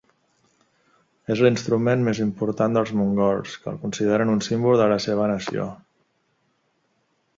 [1.33, 5.69] És l'instrument més importat dels mongols que el consideren un símbol de la seva nació.